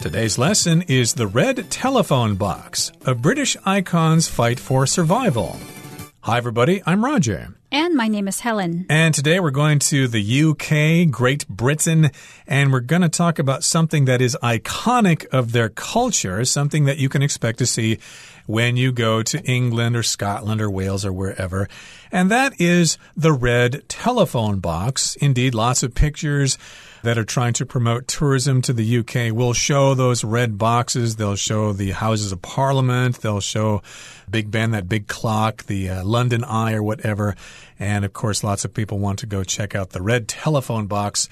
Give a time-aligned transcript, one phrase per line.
[0.00, 5.60] Today's lesson is the red telephone box, a British icon's fight for survival.
[6.22, 7.54] Hi, everybody, I'm Roger.
[7.70, 8.86] And my name is Helen.
[8.88, 12.12] And today we're going to the UK, Great Britain,
[12.46, 16.96] and we're going to talk about something that is iconic of their culture, something that
[16.96, 17.98] you can expect to see
[18.46, 21.68] when you go to England or Scotland or Wales or wherever.
[22.10, 25.14] And that is the red telephone box.
[25.16, 26.56] Indeed, lots of pictures
[27.02, 31.16] that are trying to promote tourism to the UK will show those red boxes.
[31.16, 33.20] They'll show the Houses of Parliament.
[33.20, 33.82] They'll show
[34.30, 37.34] Big Ben, that big clock, the uh, London Eye or whatever.
[37.78, 41.28] And of course, lots of people want to go check out the red telephone box.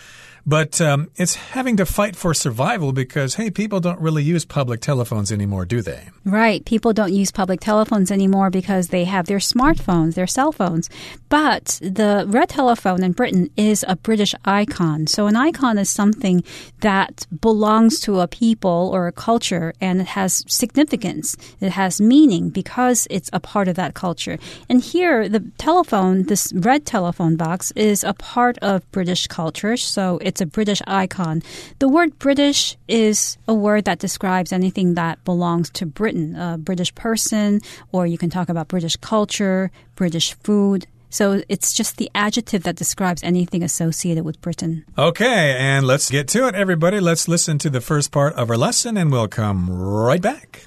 [0.49, 4.81] But um, it's having to fight for survival because, hey, people don't really use public
[4.81, 6.09] telephones anymore, do they?
[6.25, 6.65] Right.
[6.65, 10.89] People don't use public telephones anymore because they have their smartphones, their cell phones.
[11.29, 15.07] But the red telephone in Britain is a British icon.
[15.07, 16.43] So an icon is something
[16.81, 21.37] that belongs to a people or a culture and it has significance.
[21.61, 24.39] It has meaning because it's a part of that culture.
[24.71, 29.77] And here, the telephone, this red telephone box, is a part of British culture.
[29.77, 31.43] So it's it's a British icon.
[31.81, 36.95] The word British is a word that describes anything that belongs to Britain, a British
[36.95, 40.87] person, or you can talk about British culture, British food.
[41.11, 44.85] So it's just the adjective that describes anything associated with Britain.
[44.97, 47.01] Okay, and let's get to it, everybody.
[47.01, 50.67] Let's listen to the first part of our lesson, and we'll come right back.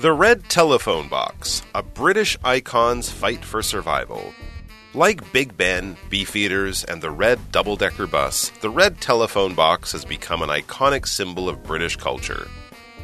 [0.00, 4.22] The Red Telephone Box, a British icon's fight for survival.
[4.94, 10.02] Like Big Ben, Beefeaters, and the red double decker bus, the red telephone box has
[10.02, 12.48] become an iconic symbol of British culture.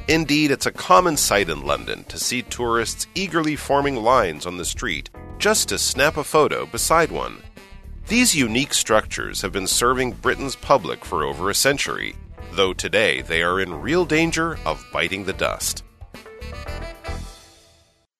[0.08, 4.64] Indeed, it's a common sight in London to see tourists eagerly forming lines on the
[4.64, 7.42] street just to snap a photo beside one.
[8.08, 12.16] These unique structures have been serving Britain's public for over a century,
[12.52, 15.84] though today they are in real danger of biting the dust.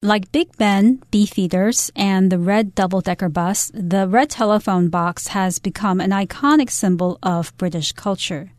[0.05, 5.58] Like Big Ben, Beefeaters, and the red double decker bus, the red telephone box has
[5.58, 8.52] become an iconic symbol of British culture.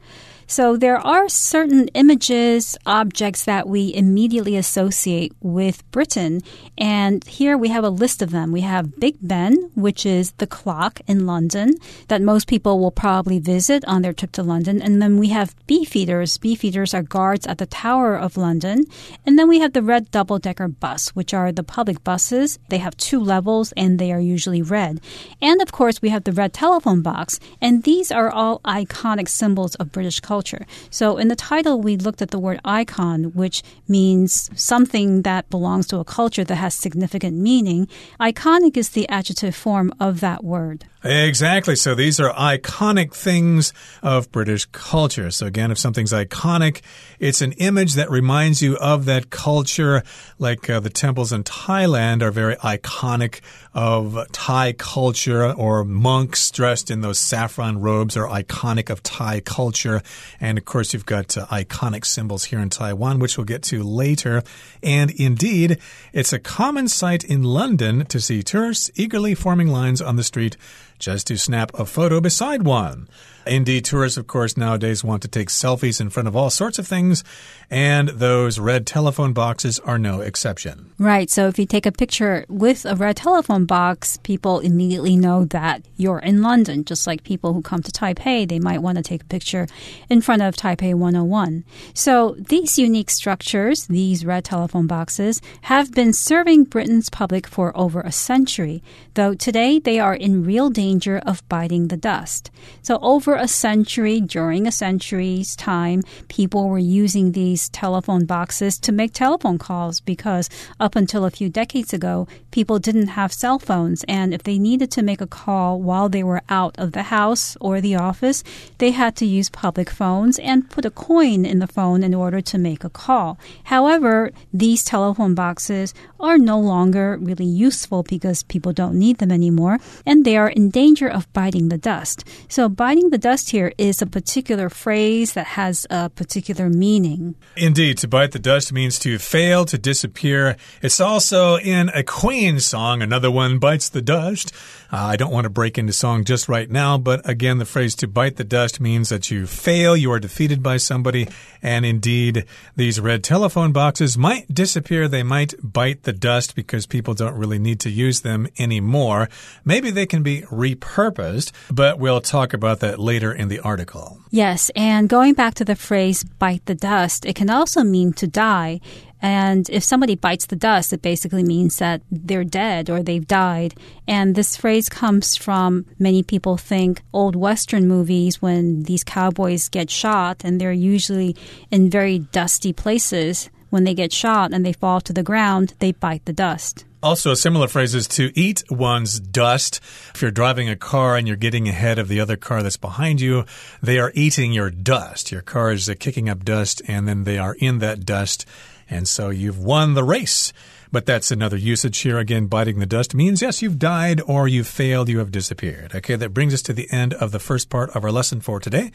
[0.47, 6.41] So there are certain images, objects that we immediately associate with Britain.
[6.77, 8.51] And here we have a list of them.
[8.51, 11.73] We have Big Ben, which is the clock in London
[12.09, 14.83] that most people will probably visit on their trip to London.
[14.83, 16.37] And then we have Beefeaters.
[16.37, 18.85] Beefeaters are guards at the Tower of London.
[19.25, 22.59] And then we have the red double decker bus, which are the public buses.
[22.69, 25.01] They have two levels and they are usually red.
[25.41, 27.39] And of course, we have the red telephone box.
[27.59, 30.65] And these are all iconic symbols of British culture culture.
[30.89, 35.87] So in the title, we looked at the word icon, which means something that belongs
[35.87, 37.87] to a culture that has significant meaning.
[38.19, 40.79] Iconic is the adjective form of that word.
[41.05, 41.75] Exactly.
[41.75, 45.29] So these are iconic things of British culture.
[45.29, 46.81] So again, if something's iconic,
[47.19, 50.01] it's an image that reminds you of that culture,
[50.39, 53.41] like uh, the temples in Thailand are very iconic
[53.75, 60.01] of Thai culture, or monks dressed in those saffron robes are iconic of Thai culture.
[60.39, 63.83] And of course, you've got uh, iconic symbols here in Taiwan, which we'll get to
[63.83, 64.41] later.
[64.81, 65.77] And indeed,
[66.13, 70.57] it's a common sight in London to see tourists eagerly forming lines on the street
[71.05, 73.07] just to snap a photo beside one.
[73.47, 76.87] Indeed, tourists, of course, nowadays want to take selfies in front of all sorts of
[76.87, 77.23] things,
[77.69, 80.91] and those red telephone boxes are no exception.
[80.97, 81.29] Right.
[81.29, 85.83] So if you take a picture with a red telephone box, people immediately know that
[85.97, 86.85] you're in London.
[86.85, 89.67] Just like people who come to Taipei, they might want to take a picture
[90.09, 91.63] in front of Taipei 101.
[91.93, 98.01] So these unique structures, these red telephone boxes, have been serving Britain's public for over
[98.01, 98.83] a century,
[99.15, 102.51] though today they are in real danger of biting the dust.
[102.81, 108.91] So over a century, during a century's time, people were using these telephone boxes to
[108.91, 114.03] make telephone calls because up until a few decades ago, people didn't have cell phones.
[114.07, 117.57] And if they needed to make a call while they were out of the house
[117.59, 118.43] or the office,
[118.77, 122.41] they had to use public phones and put a coin in the phone in order
[122.41, 123.37] to make a call.
[123.65, 125.93] However, these telephone boxes
[126.25, 130.69] are no longer really useful because people don't need them anymore and they are in
[130.71, 132.27] danger of biting the dust.
[132.49, 137.35] So biting the dust here is a particular phrase that has a particular meaning.
[137.55, 140.57] Indeed, to bite the dust means to fail, to disappear.
[140.81, 144.51] It's also in a Queen song, another one bites the dust.
[144.91, 147.95] Uh, I don't want to break into song just right now, but again, the phrase
[147.95, 151.27] to bite the dust means that you fail, you are defeated by somebody,
[151.61, 152.45] and indeed,
[152.75, 155.07] these red telephone boxes might disappear.
[155.07, 159.29] They might bite the dust because people don't really need to use them anymore.
[159.63, 164.19] Maybe they can be repurposed, but we'll talk about that later in the article.
[164.31, 168.27] Yes, and going back to the phrase bite the dust, it can also mean to
[168.27, 168.79] die.
[169.21, 173.73] And if somebody bites the dust, it basically means that they're dead or they've died.
[174.07, 179.89] And this phrase comes from many people think old Western movies when these cowboys get
[179.89, 181.35] shot and they're usually
[181.71, 183.49] in very dusty places.
[183.75, 186.85] When they get shot and they fall to the ground, they bite the dust.
[187.03, 189.81] Also, a similar phrase is to eat one's dust.
[190.13, 193.19] If you're driving a car and you're getting ahead of the other car that's behind
[193.19, 193.43] you,
[193.83, 195.29] they are eating your dust.
[195.29, 198.45] Your car is uh, kicking up dust, and then they are in that dust
[198.89, 200.53] and so you've won the race.
[200.91, 202.19] But that's another usage here.
[202.19, 205.93] Again, biting the dust means yes, you've died or you've failed, you have disappeared.
[205.95, 208.59] Okay, that brings us to the end of the first part of our lesson for
[208.59, 208.91] today.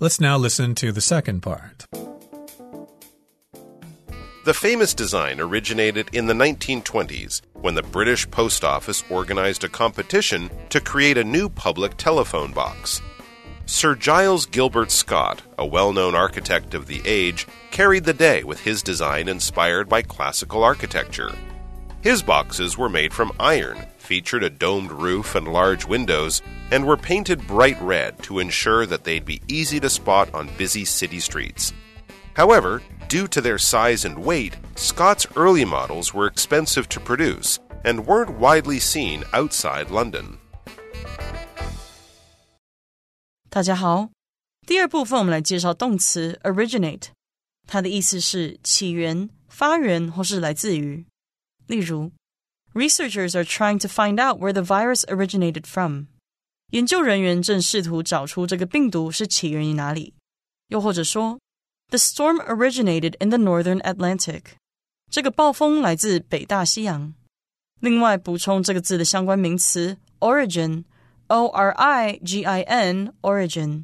[0.00, 1.86] Let's now listen to the second part.
[4.44, 10.50] The famous design originated in the 1920s when the British Post Office organized a competition
[10.68, 13.00] to create a new public telephone box.
[13.64, 18.60] Sir Giles Gilbert Scott, a well known architect of the age, carried the day with
[18.60, 21.32] his design inspired by classical architecture.
[22.02, 26.98] His boxes were made from iron, featured a domed roof and large windows, and were
[26.98, 31.72] painted bright red to ensure that they'd be easy to spot on busy city streets.
[32.35, 38.05] However, due to their size and weight, Scott's early models were expensive to produce and
[38.05, 40.37] weren't widely seen outside London.
[43.49, 44.09] 大家好，
[44.67, 47.07] 第二部分我们来介绍动词 originate，
[47.67, 51.05] 它的意思是起源、发源或是来自于。
[51.67, 52.11] 例如，
[52.73, 56.05] Researchers are trying to find out where the virus originated from。
[56.71, 60.13] 研究人员正试图找出这个病毒是起源于哪里。
[60.67, 61.39] 又或者说
[61.89, 64.43] ，The storm originated in the northern Atlantic。
[65.11, 67.13] 这个暴风来自北大西洋。
[67.79, 73.83] 另外，补充这个字的相关名词 origin。O R I G I N origin，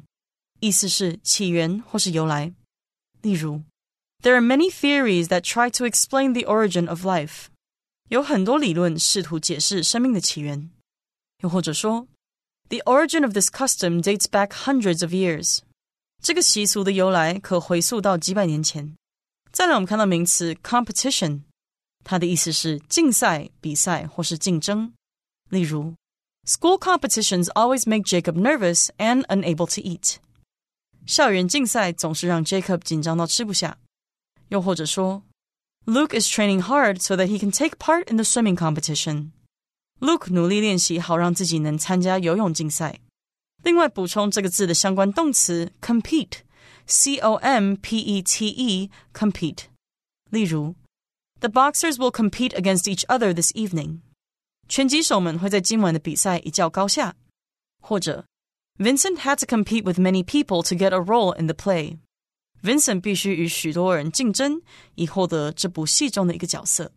[0.58, 2.52] 意思是起源或是由来。
[3.22, 3.62] 例如，
[4.20, 7.44] There are many theories that try to explain the origin of life。
[8.08, 10.70] 有很多理论试图解释生命的起源。
[11.44, 12.08] 又或者说，
[12.68, 15.60] The origin of this custom dates back hundreds of years。
[16.21, 18.95] 这个习俗的由来可回溯到几百年前。
[19.51, 21.41] 再来，我们看到名词 competition，
[22.03, 24.93] 它的意思是竞赛、比赛或是竞争。
[25.49, 25.95] 例如
[26.45, 30.17] School competitions always make Jacob nervous and unable to eat.
[31.07, 33.77] 校园竞赛总是让 Jacob 紧张到吃不下。
[34.49, 35.23] 又或者说
[35.85, 39.31] ，Luke is training hard so that he can take part in the swimming competition.
[39.99, 42.99] Luke 努力练习，好让自己能参加游泳竞赛。
[43.62, 49.64] 另外，补充这个字的相关动词 compete，c o m p e t e，compete。
[50.30, 50.74] 例如，
[51.40, 54.00] The boxers will compete against each other this evening.
[54.68, 57.14] 拳击手们会在今晚的比赛一较高下。
[57.82, 58.24] 或者，
[58.78, 64.62] Vincent had to compete with many people to get a role in the play。Vincent 必须与许多人竞争，
[64.94, 66.90] 以获得这部戏中的一个角色。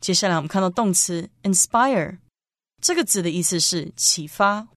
[0.00, 2.18] 接下来我们看到动词 inspire，
[2.82, 4.68] 这个字的意思是启发，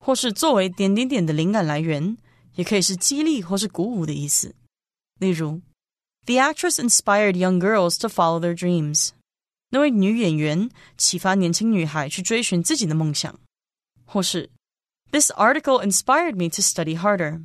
[0.00, 2.16] 或是作为点点点的灵感来源，
[2.54, 4.54] 也可以是激励或是鼓舞的意思。
[5.18, 5.60] 例如，
[6.26, 9.10] The actress inspired young girls to follow their dreams。
[9.70, 13.38] 那位女演员启发年轻女孩去追寻自己的梦想，
[14.04, 14.50] 或是
[15.10, 17.44] This article inspired me to study harder。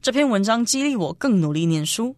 [0.00, 2.16] 这篇文章激励我更努力念书。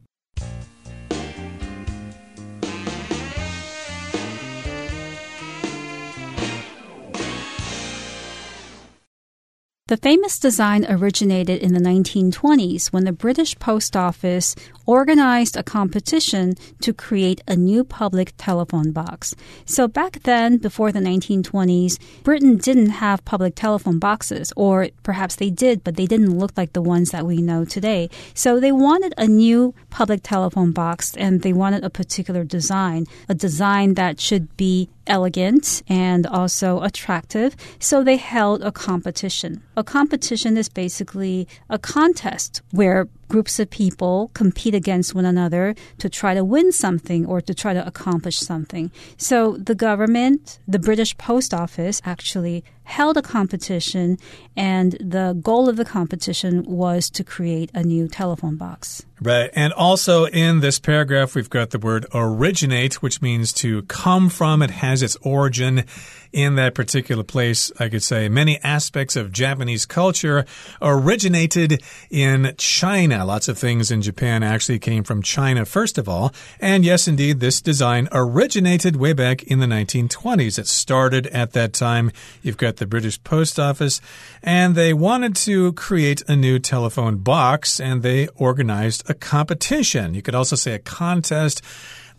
[9.88, 14.54] The famous design originated in the 1920s when the British Post Office
[14.86, 19.34] organized a competition to create a new public telephone box.
[19.64, 25.50] So back then, before the 1920s, Britain didn't have public telephone boxes, or perhaps they
[25.50, 28.10] did, but they didn't look like the ones that we know today.
[28.34, 33.34] So they wanted a new public telephone box and they wanted a particular design, a
[33.34, 37.56] design that should be elegant and also attractive.
[37.80, 39.64] So they held a competition.
[39.76, 46.10] A competition is basically a contest where groups of people compete against one another to
[46.10, 48.92] try to win something or to try to accomplish something.
[49.18, 54.18] So the government, the British Post Office actually held a competition
[54.56, 59.06] and the goal of the competition was to create a new telephone box.
[59.20, 59.50] Right.
[59.54, 64.62] And also in this paragraph, we've got the word originate, which means to come from.
[64.62, 65.86] It has its origin
[66.32, 67.72] in that particular place.
[67.80, 70.46] I could say many aspects of Japanese culture
[70.82, 73.17] originated in China.
[73.18, 73.26] China.
[73.26, 76.34] Lots of things in Japan actually came from China, first of all.
[76.60, 80.60] And yes, indeed, this design originated way back in the 1920s.
[80.60, 82.12] It started at that time.
[82.44, 84.02] You've got the British Post Office,
[84.44, 90.14] and they wanted to create a new telephone box, and they organized a competition.
[90.14, 91.64] You could also say a contest.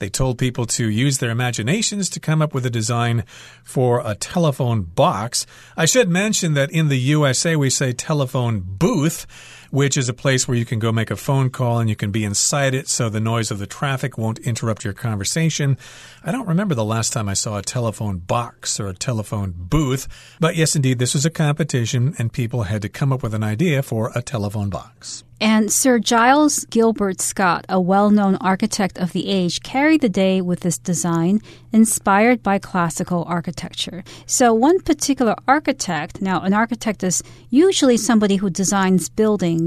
[0.01, 3.25] They told people to use their imaginations to come up with a design
[3.65, 5.47] for a telephone box.
[5.77, 9.27] I should mention that in the USA, we say telephone booth
[9.71, 12.11] which is a place where you can go make a phone call and you can
[12.11, 15.77] be inside it so the noise of the traffic won't interrupt your conversation.
[16.25, 20.09] I don't remember the last time I saw a telephone box or a telephone booth,
[20.41, 23.43] but yes, indeed, this was a competition and people had to come up with an
[23.43, 25.25] idea for a telephone box.
[25.41, 30.41] And Sir Giles Gilbert Scott, a well known architect of the age, carried the day
[30.41, 31.41] with this design
[31.73, 34.03] inspired by classical architecture.
[34.27, 39.58] So, one particular architect, now, an architect is usually somebody who designs buildings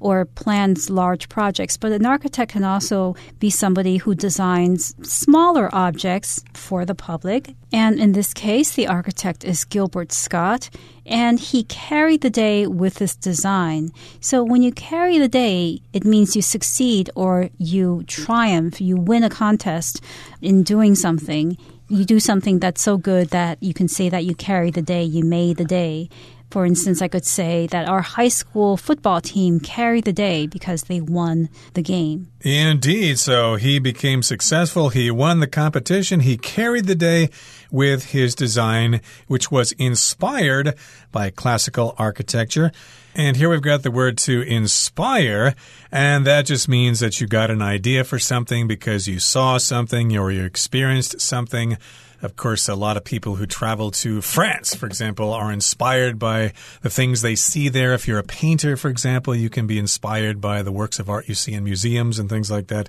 [0.00, 6.42] or plans large projects, but an architect can also be somebody who designs smaller objects
[6.54, 7.54] for the public.
[7.72, 10.70] And in this case, the architect is Gilbert Scott,
[11.04, 13.90] and he carried the day with this design.
[14.20, 19.24] So when you carry the day, it means you succeed or you triumph, you win
[19.24, 20.00] a contest
[20.40, 21.56] in doing something.
[21.90, 25.02] You do something that's so good that you can say that you carry the day,
[25.02, 26.10] you made the day.
[26.50, 30.84] For instance, I could say that our high school football team carried the day because
[30.84, 32.28] they won the game.
[32.40, 33.18] Indeed.
[33.18, 34.88] So he became successful.
[34.88, 36.20] He won the competition.
[36.20, 37.28] He carried the day
[37.70, 40.74] with his design, which was inspired
[41.12, 42.72] by classical architecture.
[43.14, 45.54] And here we've got the word to inspire,
[45.90, 50.16] and that just means that you got an idea for something because you saw something
[50.16, 51.78] or you experienced something.
[52.20, 56.52] Of course, a lot of people who travel to France, for example, are inspired by
[56.82, 57.94] the things they see there.
[57.94, 61.28] If you're a painter, for example, you can be inspired by the works of art
[61.28, 62.88] you see in museums and things like that.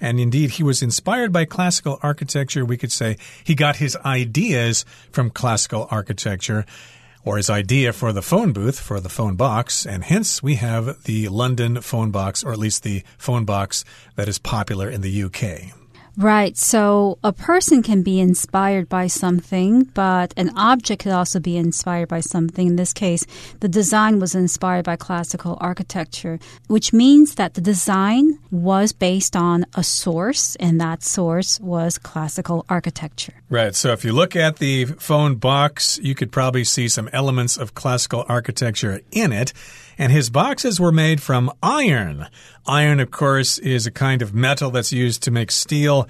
[0.00, 2.64] And indeed, he was inspired by classical architecture.
[2.64, 6.64] We could say he got his ideas from classical architecture
[7.24, 11.02] or his idea for the phone booth, for the phone box, and hence we have
[11.02, 15.24] the London phone box, or at least the phone box that is popular in the
[15.24, 15.77] UK.
[16.18, 16.56] Right.
[16.56, 22.08] So a person can be inspired by something, but an object could also be inspired
[22.08, 22.66] by something.
[22.66, 23.24] In this case,
[23.60, 29.64] the design was inspired by classical architecture, which means that the design was based on
[29.74, 33.34] a source, and that source was classical architecture.
[33.48, 33.76] Right.
[33.76, 37.76] So if you look at the phone box, you could probably see some elements of
[37.76, 39.52] classical architecture in it.
[39.98, 42.28] And his boxes were made from iron.
[42.66, 46.08] Iron, of course, is a kind of metal that's used to make steel.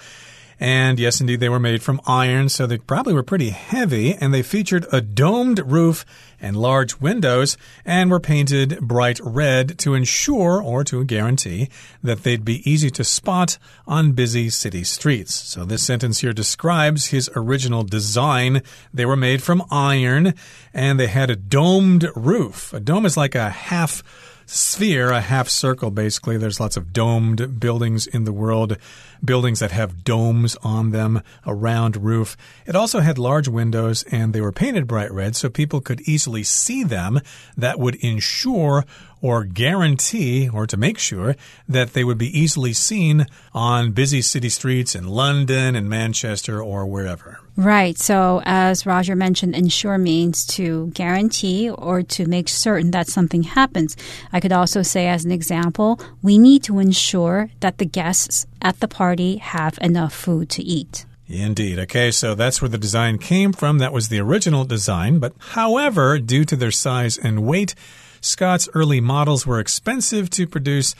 [0.61, 4.35] And yes, indeed, they were made from iron, so they probably were pretty heavy, and
[4.35, 6.05] they featured a domed roof
[6.41, 11.69] and large windows, and were painted bright red to ensure or to guarantee
[12.03, 15.35] that they'd be easy to spot on busy city streets.
[15.35, 18.63] So this sentence here describes his original design.
[18.93, 20.35] They were made from iron,
[20.75, 22.73] and they had a domed roof.
[22.73, 24.03] A dome is like a half
[24.49, 26.39] sphere, a half circle, basically.
[26.39, 28.79] There's lots of domed buildings in the world,
[29.23, 32.37] buildings that have domes on them, a round roof.
[32.67, 36.43] It also had large windows and they were painted bright red so people could easily
[36.43, 37.21] see them.
[37.57, 38.87] That would ensure
[39.21, 41.35] or guarantee or to make sure
[41.69, 46.87] that they would be easily seen on busy city streets in London and Manchester or
[46.87, 47.41] wherever.
[47.57, 47.99] Right.
[47.99, 53.97] So, as Roger mentioned, ensure means to guarantee or to make certain that something happens.
[54.33, 58.79] I could also say, as an example, we need to ensure that the guests at
[58.79, 61.05] the party have enough food to eat.
[61.27, 61.79] Indeed.
[61.81, 63.79] Okay, so that's where the design came from.
[63.79, 65.19] That was the original design.
[65.19, 67.75] But however, due to their size and weight,
[68.21, 70.95] Scott's early models were expensive to produce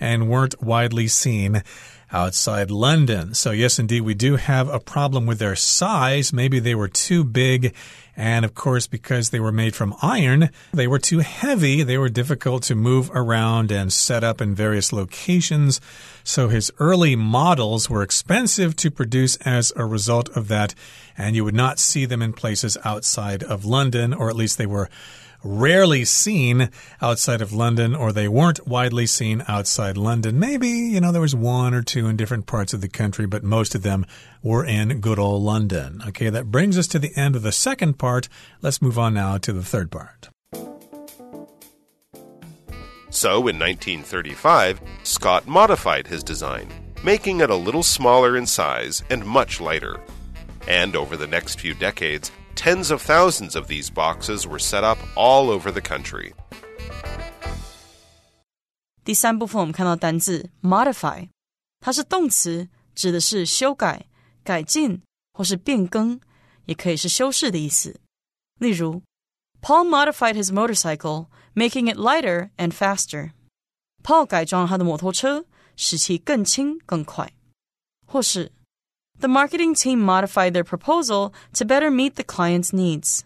[0.00, 1.62] and weren't widely seen
[2.12, 3.34] outside London.
[3.34, 6.32] So, yes, indeed, we do have a problem with their size.
[6.32, 7.74] Maybe they were too big.
[8.16, 11.82] And of course, because they were made from iron, they were too heavy.
[11.82, 15.80] They were difficult to move around and set up in various locations.
[16.22, 20.76] So his early models were expensive to produce as a result of that.
[21.18, 24.66] And you would not see them in places outside of London, or at least they
[24.66, 24.88] were
[25.44, 26.70] rarely seen
[27.00, 30.38] outside of London, or they weren't widely seen outside London.
[30.38, 33.44] Maybe, you know, there was one or two in different parts of the country, but
[33.44, 34.06] most of them
[34.42, 36.02] were in good old London.
[36.08, 38.28] Okay, that brings us to the end of the second part.
[38.62, 40.30] Let's move on now to the third part.
[43.10, 46.68] So, in 1935, Scott modified his design,
[47.04, 50.00] making it a little smaller in size and much lighter.
[50.66, 54.97] And over the next few decades, Tens of thousands of these boxes were set up
[55.15, 56.33] all over the country.
[59.03, 61.29] 第三部分我们看到单字 modify，
[61.79, 64.07] 它是动词，指的是修改、
[64.43, 65.01] 改进
[65.33, 66.19] 或是变更，
[66.65, 67.99] 也可以是修饰的意思。
[68.59, 69.01] 例如，
[69.61, 73.31] Paul modified his motorcycle, making it lighter and faster.
[74.03, 75.45] Paul 改装了他的摩托车，
[75.75, 77.33] 使其更轻更快。
[78.05, 78.51] 或是
[79.19, 83.21] The marketing team modified their proposal to better meet the client's needs.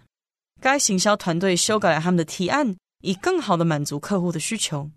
[0.59, 4.89] 该行销团队修改了他们的提案，以更好的满足客户的需求。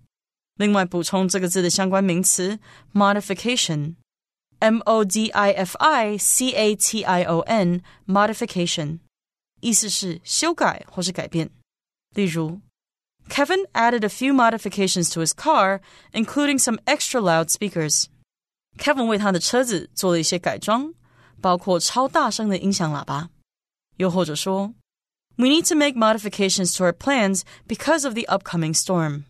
[0.56, 2.58] 另外补充这个字的相关名词
[2.94, 9.00] modification，m o d i f i c a t i o n modification，
[9.60, 11.50] 意思是修改或是改变。
[12.14, 12.60] 例如，
[13.28, 15.80] Kevin added a few modifications to his car,
[16.12, 18.06] including some extra loud speakers.
[18.77, 20.93] Kevin 为他的车子做了一些改装，
[21.39, 23.29] 包括超大声的音响喇叭。
[23.97, 24.73] 又或者说
[25.35, 29.23] ，We need to make modifications to our plans because of the upcoming storm.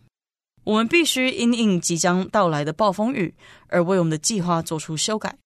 [0.64, 3.34] 我们必须因应即将到来的暴风雨
[3.66, 5.36] 而为我们的计划做出修改。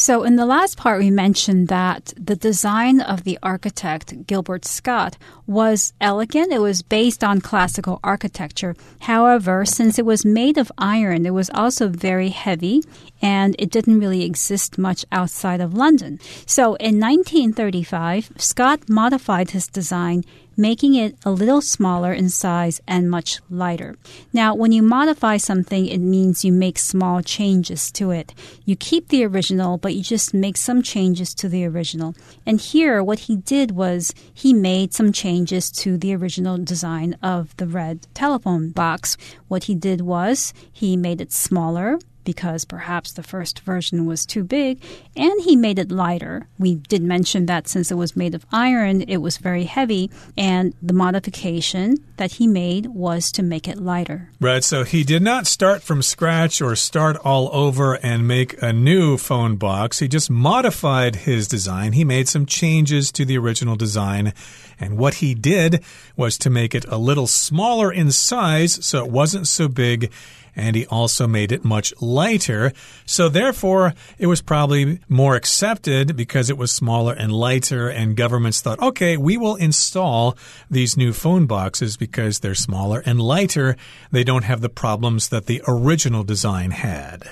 [0.00, 5.18] So, in the last part, we mentioned that the design of the architect Gilbert Scott
[5.46, 6.50] was elegant.
[6.50, 8.74] It was based on classical architecture.
[9.00, 12.82] However, since it was made of iron, it was also very heavy
[13.20, 16.18] and it didn't really exist much outside of London.
[16.46, 20.24] So, in 1935, Scott modified his design
[20.60, 23.96] making it a little smaller in size and much lighter.
[24.32, 28.34] Now, when you modify something, it means you make small changes to it.
[28.66, 32.14] You keep the original, but you just make some changes to the original.
[32.44, 37.56] And here, what he did was he made some changes to the original design of
[37.56, 39.16] the red telephone box.
[39.48, 41.98] What he did was he made it smaller,
[42.30, 44.80] because perhaps the first version was too big,
[45.16, 46.46] and he made it lighter.
[46.60, 50.72] We did mention that since it was made of iron, it was very heavy, and
[50.80, 54.30] the modification that he made was to make it lighter.
[54.38, 58.72] Right, so he did not start from scratch or start all over and make a
[58.72, 59.98] new phone box.
[59.98, 61.94] He just modified his design.
[61.94, 64.34] He made some changes to the original design.
[64.78, 65.82] And what he did
[66.16, 70.12] was to make it a little smaller in size so it wasn't so big
[70.54, 72.72] and he also made it much lighter.
[73.06, 78.60] So, therefore, it was probably more accepted because it was smaller and lighter, and governments
[78.60, 80.36] thought, okay, we will install
[80.70, 83.76] these new phone boxes because they're smaller and lighter.
[84.10, 87.28] They don't have the problems that the original design had.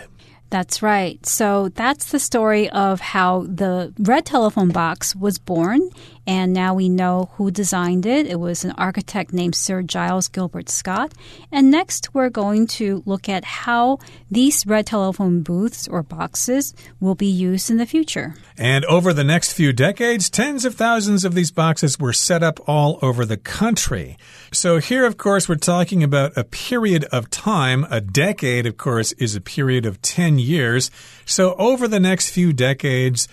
[0.51, 1.25] That's right.
[1.27, 5.91] So that's the story of how the red telephone box was born
[6.29, 8.27] and now we know who designed it.
[8.27, 11.15] It was an architect named Sir Giles Gilbert Scott.
[11.51, 13.99] And next, we're going to look at how
[14.31, 18.35] these red telephone booths or boxes will be used in the future.
[18.59, 22.61] And over the next few decades, tens of thousands of these boxes were set up
[22.69, 24.19] all over the country.
[24.53, 27.87] So here, of course, we're talking about a period of time.
[27.91, 30.91] A decade, of course, is a period of 10 years.
[31.25, 33.29] So over the next few decades,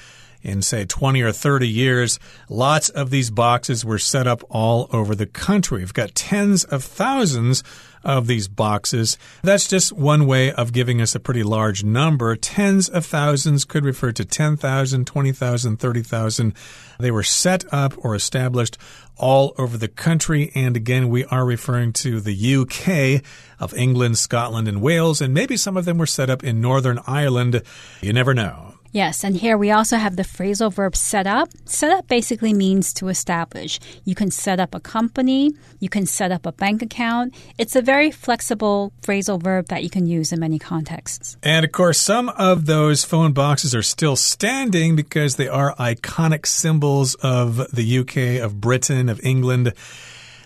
[0.46, 5.16] in, say, 20 or 30 years, lots of these boxes were set up all over
[5.16, 5.80] the country.
[5.80, 7.64] We've got tens of thousands
[8.06, 9.18] of these boxes.
[9.42, 12.36] That's just one way of giving us a pretty large number.
[12.36, 16.54] Tens of thousands could refer to 10,000, 20,000, 30,000.
[17.00, 18.78] They were set up or established
[19.18, 20.52] all over the country.
[20.54, 23.24] And again, we are referring to the UK
[23.60, 25.20] of England, Scotland, and Wales.
[25.20, 27.64] And maybe some of them were set up in Northern Ireland.
[28.02, 28.76] You never know.
[28.96, 31.50] Yes, and here we also have the phrasal verb set up.
[31.66, 33.78] Set up basically means to establish.
[34.06, 37.36] You can set up a company, you can set up a bank account.
[37.58, 41.36] It's a very flexible phrasal verb that you can use in many contexts.
[41.44, 46.46] And of course, some of those phone boxes are still standing because they are iconic
[46.46, 49.74] symbols of the UK, of Britain, of England.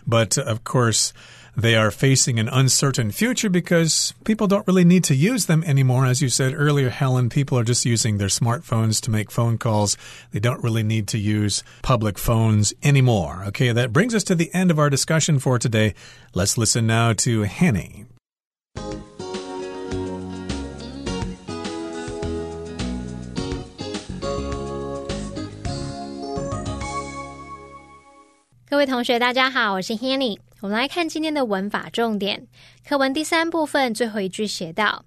[0.07, 1.13] But of course,
[1.56, 6.04] they are facing an uncertain future because people don't really need to use them anymore.
[6.04, 9.96] As you said earlier, Helen, people are just using their smartphones to make phone calls.
[10.32, 13.44] They don't really need to use public phones anymore.
[13.48, 15.94] Okay, that brings us to the end of our discussion for today.
[16.34, 18.06] Let's listen now to Hanny.
[28.66, 30.36] 各位同学，大家好，我是 Hanny。
[30.61, 32.45] 我们来看今天的文法重点。
[32.85, 35.05] 课文第三部分最后一句写道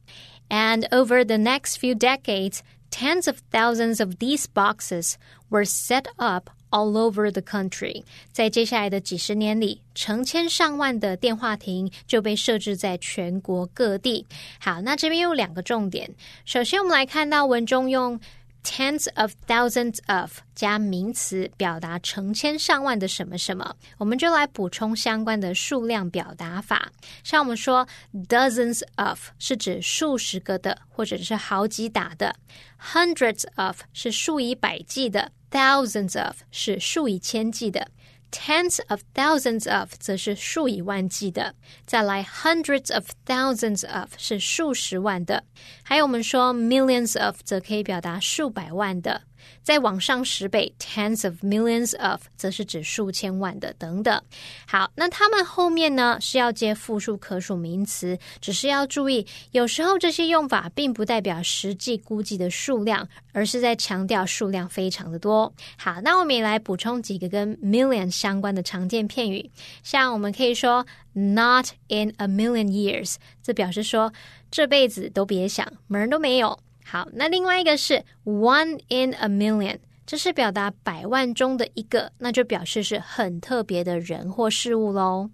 [0.49, 2.61] ：“And over the next few decades,
[2.91, 5.17] tens of thousands of these boxes
[5.51, 14.27] were set up all over the country。”在接下来的几十年里，成千上万的电话亭就被设置在全国各地。
[14.59, 16.11] 好，那这边有两个重点。
[16.47, 18.19] 首先，我们来看到文中用。
[18.62, 26.90] Tens of thousands of 加名词表达成千上万的什么什么，我们就来补充相关的数量表达法。
[27.25, 27.87] 像我们说
[28.29, 32.37] dozens of 是指数十个的，或者是好几打的
[32.81, 37.90] ；hundreds of 是数以百计的；thousands of 是数以千计的。
[38.33, 41.55] Tens of thousands of 则是数以万计的，
[41.87, 45.45] 再来 hundreds of thousands of 是数十万的，
[45.83, 49.23] 还有我们说 millions of 则可以表达数百万的。
[49.62, 54.22] 再往上十倍，tens of millions of 则是指数千万的等等。
[54.66, 65.52] 好，那它们后面呢是要接复数可数名词，只是要注意，有时候这些用法并不代表实际估计的数量，而是在强调数量非常的多。
[65.76, 69.50] 好，那我们也来补充几个跟 million 相关的常见片语，
[69.83, 74.12] 像我们可以说 not in a million years，这表示说
[74.50, 76.59] 这辈子都别想，门儿都没有。
[76.85, 85.31] 好，那另外一个是 one in a million，这是表达百万中的一个，那就表示是很特别的人或事物喽。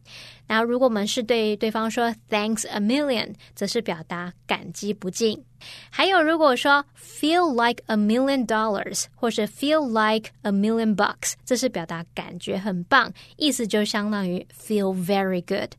[0.49, 5.45] 然后，如果我们是对对方说 thanks a million，则是表达感激不尽。
[5.91, 15.73] 还有，如果说 feel like a million dollars，或是 feel like a million bucks，这是表达感觉很棒，意思就相当于 feel very good。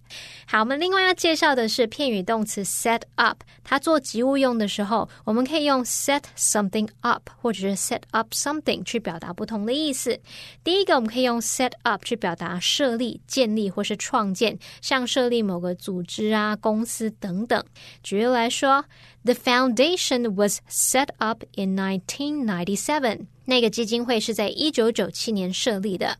[0.46, 10.20] 好，我们另外要介绍的是片语动词 set up，它做及物用的时候，我们可以用 set something up，或者是 set up something 去表达不同的意思。
[10.62, 14.59] 第一个，我们可以用 set up 去表达设立、建立或是创建。
[14.82, 17.64] 像设立某个组织啊、公司等等。
[18.04, 18.86] 举例来说
[19.24, 23.28] ，The foundation was set up in nineteen ninety seven。
[23.46, 26.18] 那个基金会是在一九九七年设立的。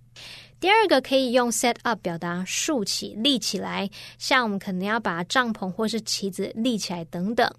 [0.60, 7.50] 第二个可以用 set up 表达竖起、立起来，像我们可能要把帐篷或是旗子立起来等等。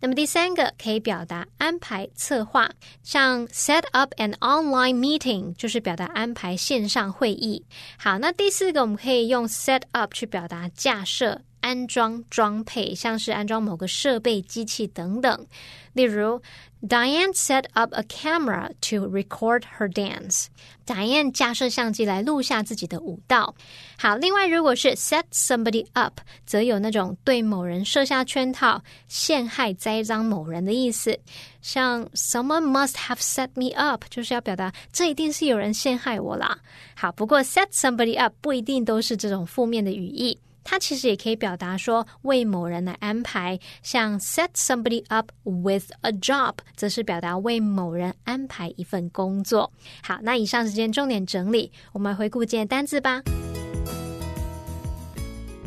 [0.00, 2.70] 那么第三个可以表达安排、策划，
[3.02, 7.64] 像 set up an online meeting 就是表达安排线上会议。
[7.98, 15.46] 好，那第四个我们可以用 set up 去表达架设、安装、装配，像是安装某个设备、机器等等。
[15.92, 16.40] 例如。
[16.86, 20.48] Diane set up a camera to record her dance.
[20.84, 23.54] Diane 架设相机来录下自己的舞蹈。
[23.98, 31.18] 好，另外如果是 set somebody up，则有那种对某人设下圈套、陷害、栽赃某人的意思。
[31.62, 36.58] 像 someone must have set me up，就是要表达这一定是有人陷害我啦。
[36.94, 40.38] 好，不过 set somebody up 不一定都是这种负面的语义。
[40.63, 49.71] 它其实也可以表达说为某人来安排，像 set somebody up with a job，则是表达为某人安排一份工作。
[50.03, 53.23] 好，那以上时间重点整理，我们回顾今天单字吧。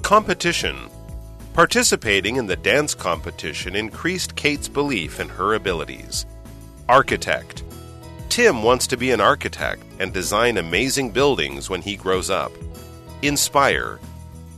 [0.03, 0.75] Competition.
[1.55, 6.25] Participating in the dance competition increased Kate's belief in her abilities.
[6.87, 7.63] Architect.
[8.29, 12.53] Tim wants to be an architect and design amazing buildings when he grows up.
[13.23, 13.99] Inspire.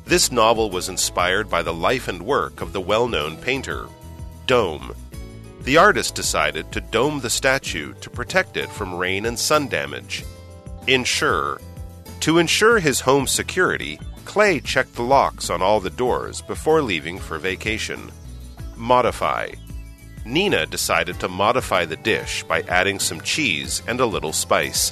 [0.10, 3.86] This novel was inspired by the life and work of the well known painter.
[4.48, 4.96] Dome.
[5.62, 10.26] The artist decided to dome the statue to protect it from rain and sun damage.
[10.88, 11.62] Insure.
[12.22, 17.20] To ensure his home's security, Clay checked the locks on all the doors before leaving
[17.20, 18.10] for vacation.
[18.76, 19.52] Modify.
[20.26, 24.92] Nina decided to modify the dish by adding some cheese and a little spice.